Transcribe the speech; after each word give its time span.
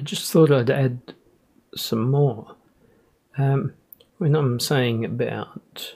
I 0.00 0.02
just 0.02 0.32
thought 0.32 0.50
I'd 0.50 0.70
add 0.70 1.12
some 1.76 2.10
more. 2.10 2.56
Um, 3.36 3.74
when 4.16 4.34
I'm 4.34 4.58
saying 4.58 5.04
about 5.04 5.94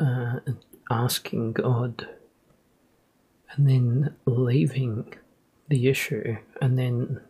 uh, 0.00 0.40
asking 0.90 1.52
God 1.52 2.08
and 3.52 3.68
then 3.68 4.16
leaving 4.26 5.14
the 5.68 5.86
issue 5.86 6.38
and 6.60 6.76
then 6.76 7.20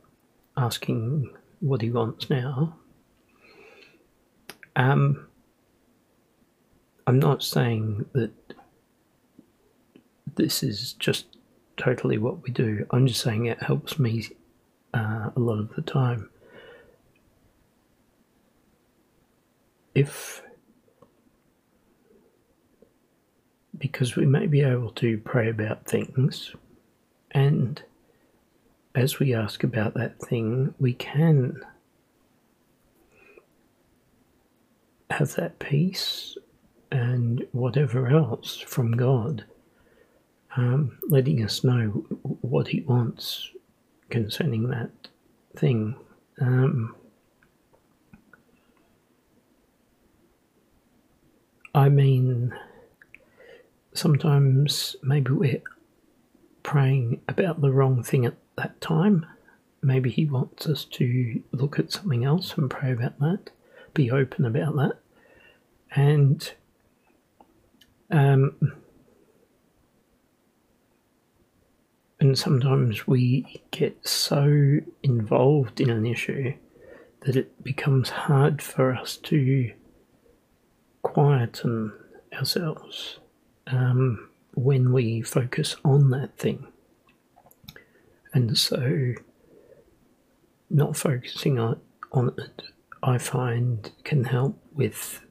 asking 0.57 1.36
what 1.61 1.82
he 1.82 1.91
wants 1.91 2.30
now, 2.30 2.75
um, 4.75 5.29
I'm 7.07 7.19
not 7.19 7.43
saying 7.43 8.07
that 8.14 8.32
this 10.35 10.62
is 10.62 10.95
just 10.95 11.27
totally 11.77 12.16
what 12.16 12.43
we 12.43 12.53
do. 12.53 12.87
I'm 12.91 13.07
just 13.07 13.21
saying 13.21 13.45
it 13.45 13.62
helps 13.62 13.98
me 13.98 14.30
uh, 14.99 15.30
a 15.37 15.41
lot 15.41 15.59
of 15.59 15.75
the 15.75 15.83
time. 15.83 16.29
If 19.95 20.43
because 23.77 24.17
we 24.17 24.27
may 24.27 24.46
be 24.46 24.63
able 24.63 24.91
to 24.91 25.19
pray 25.19 25.49
about 25.49 25.86
things, 25.86 26.55
and 27.31 27.81
as 28.95 29.21
we 29.21 29.35
ask 29.35 29.63
about 29.63 29.95
that 29.95 30.19
thing, 30.19 30.75
we 30.81 30.95
can 30.95 31.61
have 35.11 35.34
that 35.36 35.58
peace 35.61 36.36
and 36.91 37.47
whatever 37.53 38.08
else 38.08 38.56
from 38.58 38.97
God, 38.97 39.44
um, 40.56 40.98
letting 41.08 41.44
us 41.44 41.62
know 41.62 41.89
what 42.41 42.67
He 42.69 42.80
wants 42.80 43.53
concerning 44.11 44.69
that 44.69 44.91
thing. 45.56 45.94
Um, 46.41 46.94
I 51.74 51.88
mean, 51.88 52.55
sometimes 53.92 54.96
maybe 55.02 55.33
we're 55.33 55.62
praying 56.62 57.20
about 57.28 57.60
the 57.60 57.70
wrong 57.70 58.02
thing 58.02 58.24
at 58.24 58.34
that 58.56 58.80
time. 58.80 59.27
Maybe 59.83 60.11
He 60.11 60.27
wants 60.27 60.66
us 60.66 60.84
to 60.84 61.42
look 61.52 61.78
at 61.78 61.92
something 61.92 62.24
else 62.24 62.56
and 62.56 62.70
pray 62.70 62.92
about 62.92 63.18
that, 63.20 63.50
be 63.94 64.11
open 64.11 64.44
about 64.44 64.77
that. 64.77 64.98
And 65.94 66.50
um, 68.11 68.56
And 72.28 72.38
sometimes 72.38 73.06
we 73.06 73.62
get 73.70 74.06
so 74.06 74.80
involved 75.02 75.80
in 75.80 75.88
an 75.88 76.04
issue 76.04 76.52
that 77.22 77.36
it 77.36 77.64
becomes 77.64 78.10
hard 78.10 78.60
for 78.60 78.94
us 78.94 79.16
to 79.16 79.72
quieten 81.02 81.94
ourselves 82.34 83.18
um, 83.66 84.28
when 84.52 84.92
we 84.92 85.22
focus 85.22 85.76
on 85.86 86.10
that 86.10 86.36
thing. 86.36 86.66
And 88.34 88.58
so, 88.58 89.14
not 90.68 90.98
focusing 90.98 91.58
on, 91.58 91.80
on 92.12 92.34
it, 92.36 92.62
I 93.02 93.16
find, 93.16 93.90
can 94.04 94.24
help 94.24 94.62
with 94.74 95.22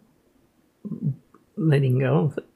letting 1.55 1.99
go 1.99 2.17
of 2.21 2.39
it. 2.39 2.47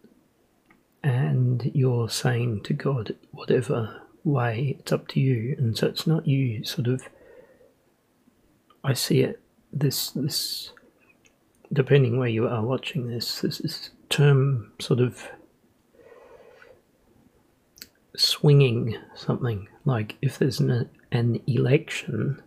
And 1.03 1.69
you're 1.75 2.09
saying 2.09 2.63
to 2.63 2.73
God, 2.73 3.15
whatever 3.29 4.01
way, 4.23 4.77
it's 4.79 4.91
up 4.91 5.07
to 5.09 5.19
you. 5.19 5.55
And 5.57 5.77
so 5.77 5.87
it's 5.87 6.07
not 6.07 6.27
you 6.27 6.63
sort 6.63 6.87
of 6.87 7.07
I 8.83 8.93
see 8.93 9.21
it 9.21 9.39
this 9.71 10.11
this 10.11 10.71
depending 11.71 12.19
where 12.19 12.27
you 12.27 12.47
are 12.47 12.63
watching 12.63 13.07
this, 13.07 13.41
this 13.41 13.59
is 13.61 13.91
term 14.09 14.73
sort 14.79 14.99
of 14.99 15.27
swinging 18.15 18.97
something 19.15 19.67
like 19.85 20.17
if 20.21 20.37
there's 20.37 20.59
an, 20.59 20.89
an 21.11 21.39
election, 21.47 22.41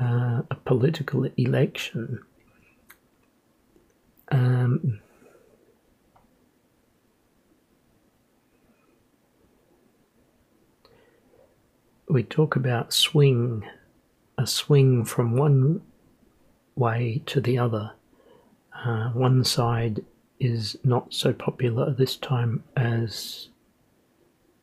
uh, 0.00 0.42
a 0.50 0.54
political 0.64 1.24
election, 1.36 2.20
um, 4.30 5.00
we 12.08 12.22
talk 12.22 12.56
about 12.56 12.92
swing, 12.92 13.68
a 14.38 14.46
swing 14.46 15.04
from 15.04 15.36
one 15.36 15.82
way 16.74 17.22
to 17.26 17.40
the 17.40 17.58
other. 17.58 17.92
Uh, 18.84 19.10
one 19.10 19.44
side 19.44 20.04
is 20.40 20.78
not 20.84 21.12
so 21.12 21.32
popular 21.32 21.92
this 21.92 22.16
time 22.16 22.62
as 22.76 23.48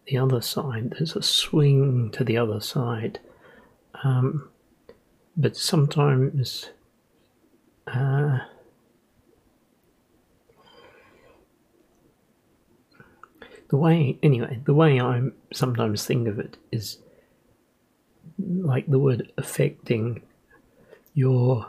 the 0.08 0.18
other 0.18 0.42
side. 0.42 0.92
There's 0.92 1.16
a 1.16 1.22
swing 1.22 2.10
to 2.12 2.24
the 2.24 2.38
other 2.38 2.62
side. 2.62 3.20
Um, 4.04 4.50
but 5.38 5.56
sometimes 5.56 6.70
uh, 7.88 8.40
the 13.70 13.78
way, 13.78 14.18
anyway, 14.24 14.62
the 14.66 14.74
way 14.74 15.00
I 15.00 15.22
sometimes 15.54 16.06
think 16.06 16.28
of 16.28 16.40
it 16.40 16.58
is 16.72 17.00
like 18.38 18.88
the 18.88 19.00
word 19.00 19.32
affecting 19.38 20.22
your 21.14 21.68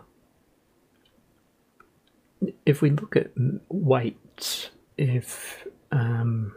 if 2.64 2.82
we 2.82 2.90
look 2.90 3.16
at 3.16 3.30
weights 3.68 4.70
if 4.98 5.66
um, 5.92 6.54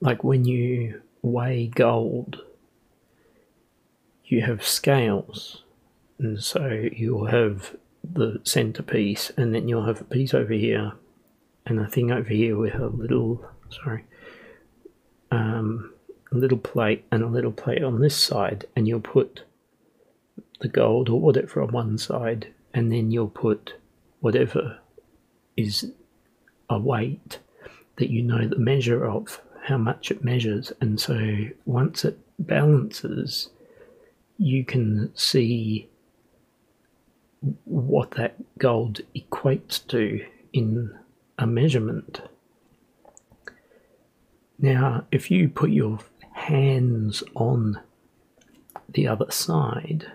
like 0.00 0.24
when 0.24 0.44
you 0.44 1.02
weigh 1.22 1.66
gold 1.66 2.42
you 4.28 4.42
have 4.42 4.64
scales. 4.64 5.64
And 6.18 6.42
so 6.42 6.88
you'll 6.92 7.26
have 7.26 7.76
the 8.04 8.40
centerpiece 8.44 9.30
and 9.36 9.54
then 9.54 9.68
you'll 9.68 9.86
have 9.86 10.00
a 10.00 10.04
piece 10.04 10.34
over 10.34 10.52
here. 10.52 10.92
And 11.66 11.80
a 11.80 11.86
thing 11.86 12.10
over 12.10 12.28
here 12.30 12.56
with 12.56 12.74
a 12.74 12.86
little 12.86 13.44
sorry 13.70 14.04
um, 15.30 15.92
a 16.30 16.36
little 16.36 16.58
plate 16.58 17.04
and 17.10 17.22
a 17.22 17.28
little 17.28 17.52
plate 17.52 17.82
on 17.82 18.00
this 18.00 18.16
side, 18.16 18.66
and 18.76 18.86
you'll 18.86 19.00
put 19.00 19.42
the 20.60 20.68
gold 20.68 21.08
or 21.08 21.20
whatever 21.20 21.62
on 21.62 21.72
one 21.72 21.98
side, 21.98 22.52
and 22.74 22.92
then 22.92 23.10
you'll 23.10 23.28
put 23.28 23.74
whatever 24.20 24.78
is 25.56 25.92
a 26.68 26.78
weight 26.78 27.38
that 27.96 28.10
you 28.10 28.22
know 28.22 28.46
the 28.46 28.58
measure 28.58 29.06
of, 29.06 29.40
how 29.64 29.78
much 29.78 30.10
it 30.10 30.24
measures, 30.24 30.72
and 30.80 31.00
so 31.00 31.46
once 31.64 32.04
it 32.04 32.18
balances, 32.38 33.48
you 34.38 34.64
can 34.64 35.10
see 35.16 35.88
what 37.64 38.12
that 38.12 38.34
gold 38.58 39.00
equates 39.14 39.86
to 39.86 40.24
in 40.52 40.96
a 41.38 41.46
measurement. 41.46 42.20
Now, 44.58 45.04
if 45.12 45.30
you 45.30 45.48
put 45.48 45.70
your 45.70 45.98
hands 46.38 47.22
on 47.34 47.80
the 48.88 49.06
other 49.06 49.30
side, 49.30 50.06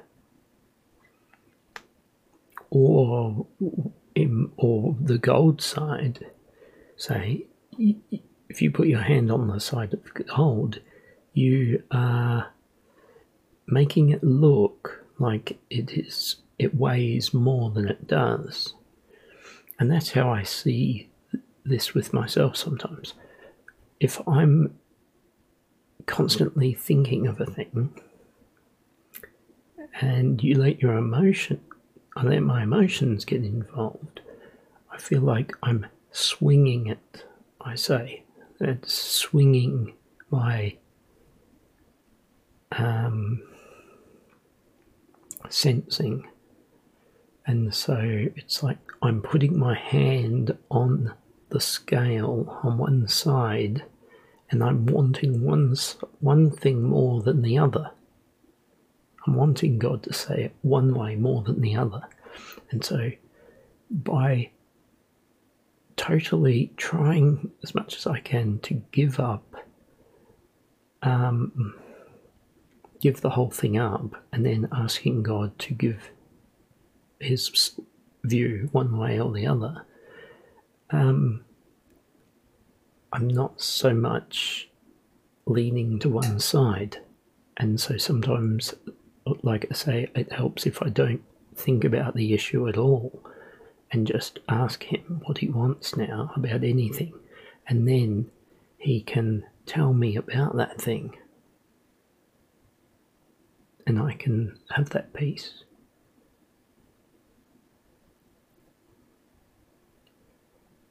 or 2.69 3.45
or 4.57 4.95
the 4.99 5.17
gold 5.17 5.61
side, 5.61 6.25
say, 6.97 7.45
if 8.49 8.61
you 8.61 8.71
put 8.71 8.87
your 8.87 9.01
hand 9.01 9.31
on 9.31 9.47
the 9.47 9.59
side 9.59 9.93
of 9.93 10.27
gold, 10.27 10.79
you 11.33 11.83
are 11.91 12.47
making 13.67 14.09
it 14.09 14.23
look 14.23 15.05
like 15.19 15.57
it 15.69 15.91
is 15.91 16.37
it 16.59 16.75
weighs 16.75 17.33
more 17.33 17.69
than 17.71 17.87
it 17.87 18.07
does. 18.07 18.73
And 19.79 19.91
that's 19.91 20.11
how 20.11 20.29
I 20.29 20.43
see 20.43 21.09
this 21.65 21.93
with 21.93 22.13
myself 22.13 22.55
sometimes. 22.55 23.13
If 23.99 24.21
I'm 24.27 24.77
constantly 26.05 26.73
thinking 26.73 27.27
of 27.27 27.39
a 27.39 27.45
thing 27.45 27.93
and 30.01 30.43
you 30.43 30.55
let 30.55 30.81
your 30.81 30.97
emotion, 30.97 31.61
I 32.15 32.23
let 32.23 32.41
my 32.41 32.63
emotions 32.63 33.25
get 33.25 33.43
involved, 33.43 34.21
I 34.91 34.97
feel 34.97 35.21
like 35.21 35.53
I'm 35.63 35.85
swinging 36.11 36.87
it, 36.87 37.25
I 37.61 37.75
say. 37.75 38.23
That's 38.59 38.93
swinging 38.93 39.93
my 40.29 40.77
um, 42.71 43.43
sensing. 45.49 46.27
And 47.45 47.73
so 47.73 47.97
it's 48.35 48.63
like 48.63 48.77
I'm 49.01 49.21
putting 49.21 49.57
my 49.57 49.77
hand 49.77 50.57
on 50.71 51.13
the 51.49 51.59
scale 51.59 52.59
on 52.63 52.77
one 52.77 53.07
side 53.07 53.83
and 54.53 54.63
I'm 54.63 54.85
wanting 54.85 55.43
one, 55.43 55.75
one 56.19 56.51
thing 56.51 56.83
more 56.83 57.23
than 57.23 57.41
the 57.41 57.57
other. 57.57 57.89
I'm 59.25 59.33
wanting 59.33 59.79
God 59.79 60.03
to 60.03 60.13
say 60.13 60.43
it 60.43 60.55
one 60.61 60.93
way 60.93 61.15
more 61.15 61.41
than 61.41 61.59
the 61.59 61.75
other. 61.75 62.03
And 62.69 62.85
so 62.85 63.11
by 63.89 64.51
totally 65.95 66.71
trying 66.77 67.49
as 67.63 67.73
much 67.73 67.97
as 67.97 68.05
I 68.05 68.19
can 68.19 68.59
to 68.59 68.75
give 68.91 69.19
up, 69.19 69.55
um, 71.01 71.73
give 73.01 73.21
the 73.21 73.31
whole 73.31 73.49
thing 73.49 73.75
up, 73.75 74.23
and 74.31 74.45
then 74.45 74.67
asking 74.71 75.23
God 75.23 75.57
to 75.59 75.73
give 75.73 76.11
his 77.19 77.79
view 78.23 78.69
one 78.71 78.99
way 78.99 79.19
or 79.19 79.33
the 79.33 79.47
other, 79.47 79.83
um, 80.91 81.43
I'm 83.13 83.27
not 83.27 83.61
so 83.61 83.93
much 83.93 84.69
leaning 85.45 85.99
to 85.99 86.09
one 86.09 86.39
side. 86.39 86.97
And 87.57 87.79
so 87.79 87.97
sometimes, 87.97 88.73
like 89.43 89.67
I 89.69 89.75
say, 89.75 90.09
it 90.15 90.31
helps 90.31 90.65
if 90.65 90.81
I 90.81 90.89
don't 90.89 91.21
think 91.55 91.83
about 91.83 92.15
the 92.15 92.33
issue 92.33 92.67
at 92.67 92.77
all 92.77 93.23
and 93.91 94.07
just 94.07 94.39
ask 94.49 94.83
him 94.83 95.21
what 95.25 95.37
he 95.37 95.47
wants 95.47 95.95
now 95.95 96.31
about 96.35 96.63
anything. 96.63 97.13
And 97.67 97.87
then 97.87 98.31
he 98.79 99.01
can 99.01 99.45
tell 99.67 99.93
me 99.93 100.15
about 100.15 100.55
that 100.57 100.81
thing. 100.81 101.15
And 103.85 103.99
I 103.99 104.13
can 104.13 104.57
have 104.71 104.89
that 104.89 105.13
peace. 105.13 105.63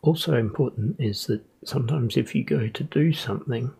Also, 0.02 0.36
important 0.36 0.96
is 0.98 1.26
that 1.26 1.42
sometimes 1.64 2.16
if 2.16 2.34
you 2.34 2.42
go 2.42 2.68
to 2.68 2.82
do 2.82 3.12
something, 3.12 3.72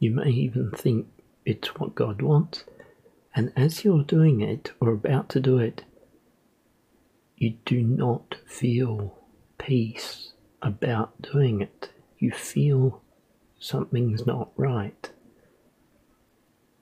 you 0.00 0.10
may 0.10 0.28
even 0.28 0.72
think 0.72 1.06
it's 1.44 1.76
what 1.76 1.94
God 1.94 2.20
wants, 2.20 2.64
and 3.34 3.52
as 3.56 3.84
you're 3.84 4.02
doing 4.02 4.40
it 4.40 4.72
or 4.80 4.90
about 4.90 5.28
to 5.30 5.40
do 5.40 5.56
it, 5.56 5.84
you 7.36 7.54
do 7.64 7.80
not 7.80 8.36
feel 8.44 9.16
peace 9.56 10.32
about 10.60 11.22
doing 11.22 11.60
it. 11.60 11.90
You 12.18 12.32
feel 12.32 13.00
something's 13.58 14.26
not 14.26 14.50
right. 14.56 15.10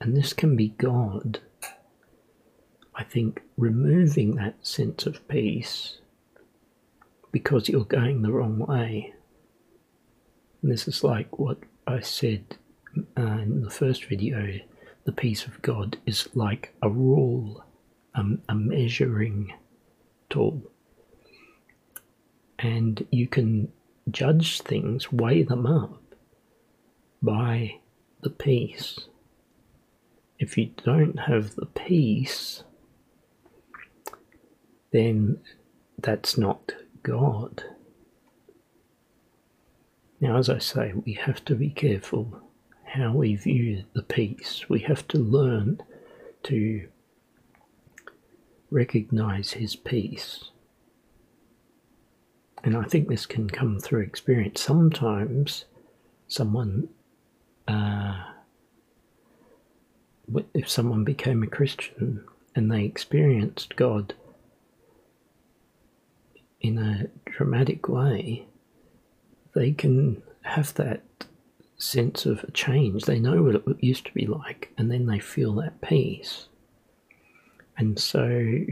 And 0.00 0.16
this 0.16 0.32
can 0.32 0.56
be 0.56 0.68
God, 0.68 1.40
I 2.94 3.04
think, 3.04 3.42
removing 3.58 4.36
that 4.36 4.66
sense 4.66 5.06
of 5.06 5.26
peace 5.28 5.98
because 7.32 7.68
you're 7.68 7.84
going 7.84 8.22
the 8.22 8.32
wrong 8.32 8.58
way. 8.58 9.14
And 10.62 10.72
this 10.72 10.88
is 10.88 11.04
like 11.04 11.38
what 11.38 11.58
I 11.86 12.00
said 12.00 12.56
uh, 13.16 13.22
in 13.22 13.62
the 13.62 13.70
first 13.70 14.04
video 14.06 14.60
the 15.08 15.12
peace 15.12 15.46
of 15.46 15.62
God 15.62 15.96
is 16.04 16.28
like 16.34 16.74
a 16.82 16.90
rule, 16.90 17.64
um, 18.14 18.42
a 18.46 18.54
measuring 18.54 19.54
tool. 20.28 20.70
And 22.58 23.06
you 23.10 23.26
can 23.26 23.72
judge 24.10 24.60
things, 24.60 25.10
weigh 25.10 25.44
them 25.44 25.64
up 25.64 26.02
by 27.22 27.80
the 28.20 28.28
peace. 28.28 28.98
If 30.38 30.58
you 30.58 30.72
don't 30.84 31.20
have 31.20 31.54
the 31.54 31.64
peace, 31.64 32.64
then 34.90 35.40
that's 35.96 36.36
not 36.36 36.72
God. 37.02 37.64
Now, 40.20 40.36
as 40.36 40.48
I 40.48 40.58
say, 40.58 40.92
we 40.94 41.12
have 41.14 41.44
to 41.46 41.54
be 41.54 41.70
careful 41.70 42.42
how 42.84 43.12
we 43.12 43.36
view 43.36 43.84
the 43.94 44.02
peace. 44.02 44.64
We 44.68 44.80
have 44.80 45.06
to 45.08 45.18
learn 45.18 45.80
to 46.44 46.88
recognize 48.70 49.52
his 49.52 49.76
peace. 49.76 50.50
And 52.64 52.76
I 52.76 52.84
think 52.84 53.08
this 53.08 53.26
can 53.26 53.48
come 53.48 53.78
through 53.78 54.00
experience. 54.00 54.60
Sometimes 54.60 55.66
someone, 56.26 56.88
uh, 57.68 58.24
if 60.54 60.68
someone 60.68 61.04
became 61.04 61.42
a 61.42 61.46
Christian 61.46 62.24
and 62.56 62.70
they 62.70 62.84
experienced 62.84 63.76
God 63.76 64.14
in 66.60 66.78
a 66.78 67.08
dramatic 67.30 67.88
way, 67.88 68.46
they 69.54 69.72
can 69.72 70.22
have 70.42 70.74
that 70.74 71.02
sense 71.76 72.26
of 72.26 72.42
a 72.44 72.50
change. 72.50 73.04
They 73.04 73.20
know 73.20 73.42
what 73.42 73.54
it 73.54 73.84
used 73.84 74.06
to 74.06 74.14
be 74.14 74.26
like, 74.26 74.72
and 74.76 74.90
then 74.90 75.06
they 75.06 75.18
feel 75.18 75.52
that 75.54 75.80
peace. 75.80 76.46
And 77.76 77.98
so 77.98 78.64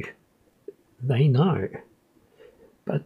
they 1.00 1.28
know. 1.28 1.68
But 2.84 3.04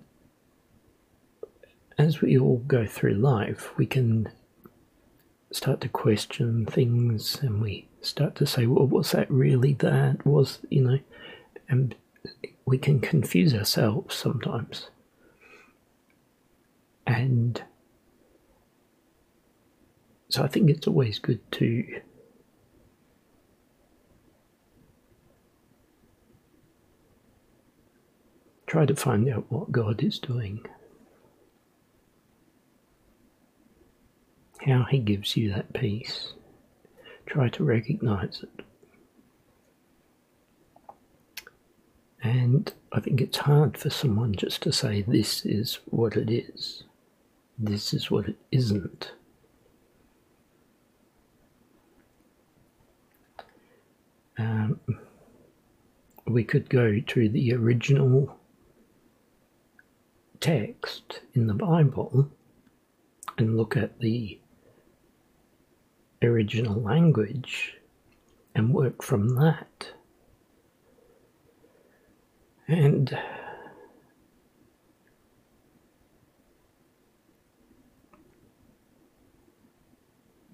as 1.99 2.21
we 2.21 2.38
all 2.38 2.59
go 2.67 2.87
through 2.87 3.15
life, 3.15 3.77
we 3.77 3.87
can 3.87 4.31
start 5.53 5.81
to 5.82 5.88
question 5.88 6.65
things 6.65 7.41
and 7.43 7.61
we 7.61 7.87
start 8.00 8.35
to 8.37 8.47
say, 8.47 8.67
well, 8.67 8.87
was 8.87 9.11
that 9.12 9.31
really 9.31 9.75
that? 9.75 10.25
Was, 10.25 10.61
you 10.71 10.82
know, 10.82 10.99
and 11.69 11.94
we 12.64 12.78
can 12.78 13.00
confuse 13.00 13.55
ourselves 13.55 14.14
sometimes. 14.14 14.90
And 17.06 17.62
so 20.28 20.43
I 20.44 20.46
think 20.46 20.70
it's 20.70 20.87
always 20.87 21.19
good 21.19 21.40
to 21.52 22.00
try 28.67 28.87
to 28.87 28.94
find 28.94 29.28
out 29.28 29.50
what 29.50 29.72
God 29.72 30.05
is 30.05 30.20
doing, 30.20 30.64
how 34.64 34.84
He 34.84 34.99
gives 35.00 35.37
you 35.37 35.52
that 35.52 35.72
peace. 35.72 36.34
Try 37.26 37.49
to 37.49 37.64
recognize 37.64 38.44
it. 38.44 38.64
And 42.22 42.72
I 42.93 43.00
think 43.00 43.20
it's 43.20 43.38
hard 43.38 43.78
for 43.78 43.88
someone 43.88 44.34
just 44.34 44.62
to 44.62 44.72
say, 44.72 45.02
this 45.02 45.46
is 45.46 45.81
what 45.87 46.17
it 46.17 46.31
is, 46.31 46.84
this 47.58 47.94
is 47.94 48.11
what 48.11 48.28
it 48.28 48.37
isn't. 48.50 49.12
Um, 54.38 54.81
we 56.27 56.44
could 56.44 56.70
go 56.70 57.00
to 57.00 57.29
the 57.29 57.55
original 57.55 58.39
text 60.41 61.20
in 61.34 61.46
the 61.46 61.55
Bible 61.55 62.31
and 63.36 63.56
look 63.56 63.77
at 63.77 63.98
the 64.00 64.39
original 66.22 66.81
language 66.81 67.77
and 68.55 68.72
work 68.74 69.03
from 69.03 69.36
that. 69.36 69.91
And 72.70 73.19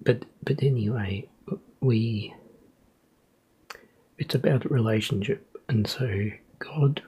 but 0.01 0.25
but 0.43 0.63
anyway, 0.63 1.29
we 1.79 2.33
it's 4.17 4.33
about 4.33 4.71
relationship, 4.71 5.45
and 5.69 5.85
so 5.85 6.31
God 6.57 7.03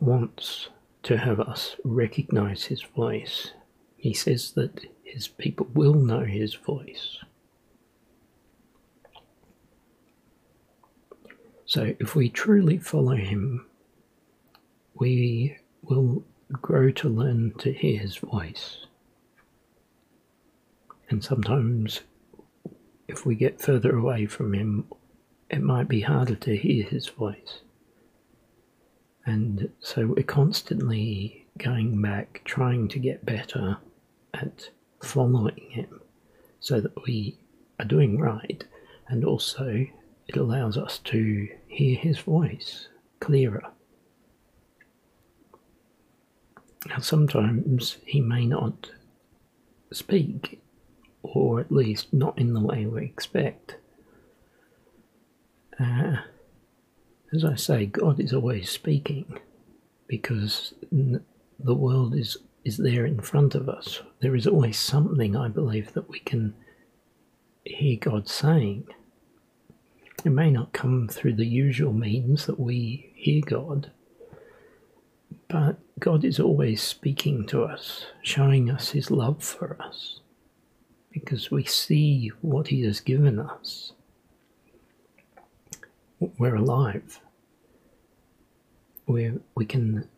wants 0.00 0.70
to 1.02 1.18
have 1.18 1.38
us 1.38 1.76
recognize 1.84 2.64
His 2.64 2.80
voice. 2.80 3.50
He 3.98 4.14
says 4.14 4.52
that 4.52 4.86
His 5.02 5.28
people 5.28 5.68
will 5.74 5.92
know 5.92 6.24
His 6.24 6.54
voice. 6.54 7.18
So 11.66 11.94
if 12.00 12.14
we 12.16 12.30
truly 12.30 12.78
follow 12.78 13.16
Him, 13.16 13.66
we 14.94 15.56
will 15.82 16.24
grow 16.52 16.90
to 16.90 17.08
learn 17.08 17.52
to 17.58 17.72
hear 17.72 17.98
his 17.98 18.16
voice. 18.16 18.86
And 21.10 21.22
sometimes, 21.22 22.00
if 23.08 23.26
we 23.26 23.34
get 23.34 23.60
further 23.60 23.96
away 23.96 24.26
from 24.26 24.54
him, 24.54 24.86
it 25.50 25.62
might 25.62 25.88
be 25.88 26.00
harder 26.00 26.34
to 26.36 26.56
hear 26.56 26.84
his 26.84 27.08
voice. 27.08 27.60
And 29.26 29.70
so 29.80 30.06
we're 30.06 30.22
constantly 30.22 31.46
going 31.58 32.00
back, 32.00 32.42
trying 32.44 32.88
to 32.88 32.98
get 32.98 33.24
better 33.24 33.78
at 34.32 34.70
following 35.02 35.70
him 35.70 36.00
so 36.60 36.80
that 36.80 37.04
we 37.04 37.38
are 37.78 37.84
doing 37.84 38.18
right, 38.18 38.64
and 39.08 39.24
also 39.24 39.86
it 40.26 40.36
allows 40.36 40.76
us 40.78 40.98
to 40.98 41.48
hear 41.66 41.96
his 41.96 42.18
voice 42.18 42.88
clearer. 43.20 43.64
Now, 46.86 46.98
sometimes 46.98 47.96
he 48.04 48.20
may 48.20 48.46
not 48.46 48.90
speak, 49.92 50.60
or 51.22 51.60
at 51.60 51.72
least 51.72 52.12
not 52.12 52.38
in 52.38 52.52
the 52.52 52.60
way 52.60 52.84
we 52.86 53.04
expect. 53.04 53.76
Uh, 55.80 56.16
as 57.32 57.44
I 57.44 57.56
say, 57.56 57.86
God 57.86 58.20
is 58.20 58.32
always 58.32 58.70
speaking 58.70 59.38
because 60.06 60.74
the 60.92 61.74
world 61.74 62.14
is, 62.14 62.36
is 62.64 62.76
there 62.76 63.06
in 63.06 63.20
front 63.20 63.54
of 63.54 63.68
us. 63.68 64.02
There 64.20 64.36
is 64.36 64.46
always 64.46 64.78
something, 64.78 65.36
I 65.36 65.48
believe, 65.48 65.92
that 65.94 66.08
we 66.08 66.20
can 66.20 66.54
hear 67.64 67.96
God 67.98 68.28
saying. 68.28 68.86
It 70.24 70.30
may 70.30 70.50
not 70.50 70.72
come 70.72 71.08
through 71.08 71.34
the 71.34 71.46
usual 71.46 71.92
means 71.92 72.46
that 72.46 72.60
we 72.60 73.12
hear 73.14 73.42
God, 73.44 73.90
but 75.54 75.78
God 76.00 76.24
is 76.24 76.40
always 76.40 76.82
speaking 76.82 77.46
to 77.46 77.62
us, 77.62 78.06
showing 78.22 78.68
us 78.68 78.90
His 78.90 79.08
love 79.08 79.40
for 79.40 79.80
us, 79.80 80.18
because 81.12 81.48
we 81.48 81.62
see 81.62 82.32
what 82.40 82.66
He 82.66 82.82
has 82.82 82.98
given 82.98 83.38
us. 83.38 83.92
We're 86.18 86.56
alive. 86.56 87.20
we 89.06 89.30
we 89.54 89.64
can 89.64 90.08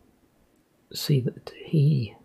see 0.91 1.19
that 1.19 1.51
He 1.63 2.15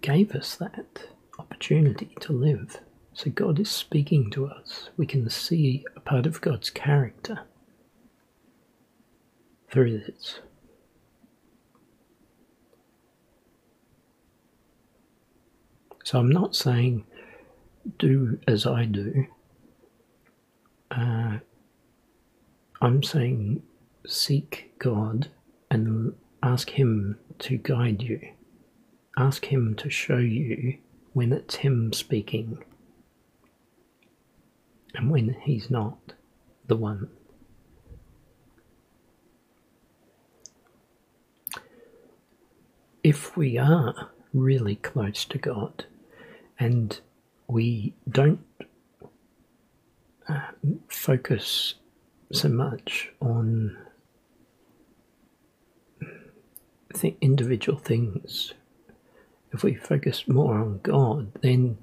gave 0.00 0.32
us 0.34 0.56
that 0.56 1.06
opportunity 1.38 2.16
to 2.22 2.32
live. 2.32 2.80
So 3.12 3.30
God 3.30 3.60
is 3.60 3.70
speaking 3.70 4.32
to 4.32 4.48
us. 4.48 4.90
We 4.96 5.06
can 5.06 5.30
see 5.30 5.84
a 5.94 6.00
part 6.00 6.26
of 6.26 6.40
God's 6.40 6.70
character 6.70 7.42
through 9.70 9.98
this. 9.98 10.40
So 16.06 16.20
I'm 16.20 16.30
not 16.30 16.54
saying 16.54 17.04
do 17.98 18.38
as 18.46 18.64
I 18.64 18.84
do. 18.84 19.26
Uh, 20.88 21.38
I'm 22.80 23.02
saying 23.02 23.64
seek 24.06 24.70
God 24.78 25.30
and 25.68 26.14
ask 26.44 26.70
Him 26.70 27.18
to 27.40 27.56
guide 27.56 28.02
you. 28.02 28.20
Ask 29.18 29.46
Him 29.46 29.74
to 29.78 29.90
show 29.90 30.18
you 30.18 30.78
when 31.12 31.32
it's 31.32 31.56
Him 31.56 31.92
speaking 31.92 32.62
and 34.94 35.10
when 35.10 35.36
He's 35.42 35.72
not 35.72 36.12
the 36.68 36.76
one. 36.76 37.08
If 43.02 43.36
we 43.36 43.58
are 43.58 44.10
really 44.32 44.76
close 44.76 45.24
to 45.24 45.38
God, 45.38 45.86
and 46.58 47.00
we 47.48 47.94
don't 48.08 48.44
uh, 50.28 50.40
focus 50.88 51.74
so 52.32 52.48
much 52.48 53.10
on 53.20 53.76
th- 56.94 57.16
individual 57.20 57.78
things. 57.78 58.54
If 59.52 59.62
we 59.62 59.74
focus 59.74 60.26
more 60.26 60.58
on 60.58 60.80
God, 60.82 61.32
then 61.42 61.78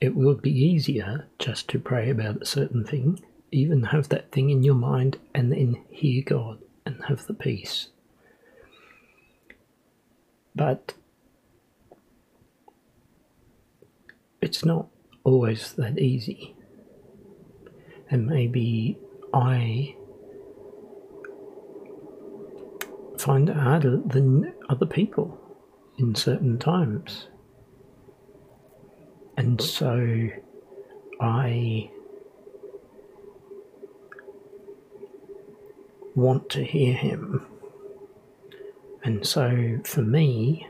it 0.00 0.14
will 0.14 0.34
be 0.34 0.50
easier 0.50 1.26
just 1.38 1.68
to 1.68 1.78
pray 1.78 2.10
about 2.10 2.42
a 2.42 2.46
certain 2.46 2.84
thing, 2.84 3.20
even 3.50 3.84
have 3.84 4.08
that 4.10 4.30
thing 4.30 4.50
in 4.50 4.62
your 4.62 4.74
mind, 4.74 5.18
and 5.34 5.50
then 5.50 5.82
hear 5.90 6.22
God 6.22 6.58
and 6.84 7.02
have 7.06 7.26
the 7.26 7.34
peace. 7.34 7.88
But 10.54 10.94
it's 14.40 14.64
not 14.64 14.88
always 15.24 15.72
that 15.72 15.98
easy. 15.98 16.54
And 18.10 18.26
maybe 18.26 18.98
I 19.34 19.94
find 23.18 23.48
it 23.48 23.56
harder 23.56 23.98
than 23.98 24.54
other 24.68 24.86
people 24.86 25.38
in 25.98 26.14
certain 26.14 26.58
times. 26.58 27.28
And 29.36 29.60
so 29.60 30.28
I 31.20 31.90
want 36.14 36.48
to 36.50 36.64
hear 36.64 36.94
him. 36.94 37.46
And 39.04 39.26
so 39.26 39.78
for 39.84 40.02
me, 40.02 40.66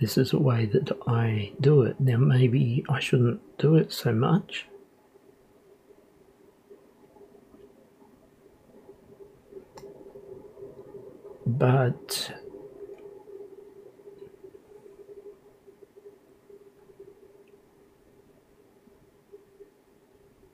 this 0.00 0.16
is 0.16 0.32
a 0.32 0.38
way 0.38 0.64
that 0.64 0.90
I 1.06 1.52
do 1.60 1.82
it. 1.82 2.00
Now, 2.00 2.16
maybe 2.16 2.84
I 2.88 3.00
shouldn't 3.00 3.40
do 3.58 3.76
it 3.76 3.92
so 3.92 4.12
much. 4.12 4.66
But 11.46 12.32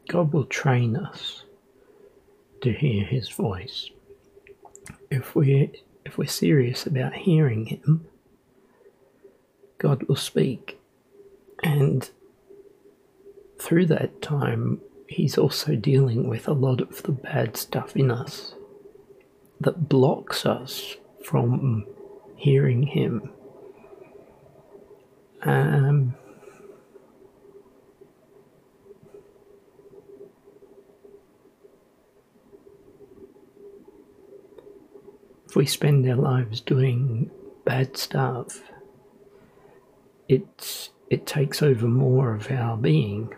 God 0.08 0.32
will 0.32 0.46
train 0.46 0.96
us 0.96 1.44
to 2.62 2.72
hear 2.72 3.04
his 3.04 3.28
voice. 3.28 3.90
If 5.10 5.36
we 5.36 5.70
if 6.04 6.18
we're 6.18 6.26
serious 6.26 6.86
about 6.86 7.14
hearing 7.14 7.66
him, 7.66 8.06
God 9.78 10.04
will 10.04 10.16
speak. 10.16 10.78
And 11.62 12.08
through 13.58 13.86
that 13.86 14.22
time, 14.22 14.80
He's 15.08 15.38
also 15.38 15.76
dealing 15.76 16.28
with 16.28 16.48
a 16.48 16.52
lot 16.52 16.80
of 16.80 17.02
the 17.04 17.12
bad 17.12 17.56
stuff 17.56 17.96
in 17.96 18.10
us 18.10 18.54
that 19.60 19.88
blocks 19.88 20.44
us 20.44 20.96
from 21.24 21.86
hearing 22.34 22.82
Him. 22.82 23.30
Um, 25.42 26.16
if 35.48 35.54
we 35.54 35.66
spend 35.66 36.08
our 36.08 36.16
lives 36.16 36.60
doing 36.60 37.30
bad 37.64 37.96
stuff, 37.96 38.60
it's 40.28 40.90
it 41.08 41.26
takes 41.26 41.62
over 41.62 41.86
more 41.86 42.34
of 42.34 42.50
our 42.50 42.76
being. 42.76 43.32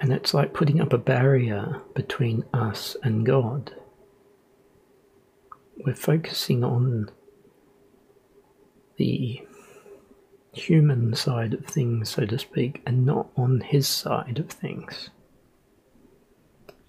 And 0.00 0.12
it's 0.12 0.32
like 0.32 0.54
putting 0.54 0.80
up 0.80 0.92
a 0.92 0.98
barrier 0.98 1.82
between 1.94 2.44
us 2.54 2.96
and 3.02 3.24
God. 3.24 3.74
We're 5.84 5.94
focusing 5.94 6.64
on 6.64 7.10
the 8.96 9.46
human 10.52 11.14
side 11.14 11.54
of 11.54 11.64
things, 11.66 12.10
so 12.10 12.26
to 12.26 12.38
speak, 12.38 12.82
and 12.86 13.06
not 13.06 13.28
on 13.36 13.60
his 13.60 13.86
side 13.86 14.38
of 14.38 14.50
things. 14.50 15.10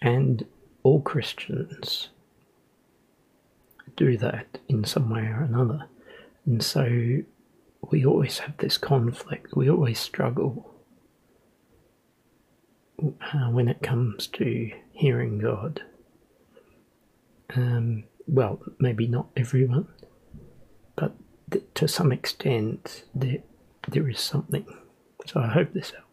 And 0.02 0.46
all 0.84 1.02
Christians 1.02 2.10
do 3.96 4.18
that 4.18 4.58
in 4.68 4.84
some 4.84 5.10
way 5.10 5.22
or 5.22 5.44
another. 5.44 5.86
And 6.46 6.64
so 6.64 7.22
we 7.90 8.06
always 8.06 8.40
have 8.40 8.58
this 8.58 8.78
conflict, 8.78 9.56
we 9.56 9.70
always 9.70 10.00
struggle 10.00 10.74
uh, 13.04 13.50
when 13.50 13.68
it 13.68 13.82
comes 13.82 14.28
to 14.28 14.72
hearing 14.92 15.40
God. 15.40 15.82
Um, 17.56 18.04
well, 18.28 18.62
maybe 18.80 19.08
not 19.08 19.28
everyone, 19.36 19.88
but 20.96 21.16
th- 21.50 21.66
to 21.76 21.88
some 21.88 22.12
extent, 22.12 23.04
there, 23.14 23.40
there 23.88 24.08
is 24.08 24.20
something. 24.20 24.66
So 25.26 25.42
I 25.42 25.48
hope 25.48 25.74
this 25.74 25.92
helps. 25.92 26.11